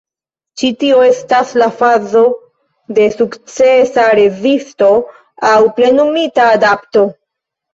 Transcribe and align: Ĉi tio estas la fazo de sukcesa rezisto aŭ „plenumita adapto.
Ĉi 0.59 0.69
tio 0.83 1.01
estas 1.07 1.51
la 1.61 1.67
fazo 1.81 2.23
de 2.99 3.05
sukcesa 3.17 4.07
rezisto 4.21 4.91
aŭ 5.51 5.55
„plenumita 5.79 6.49
adapto. 6.57 7.07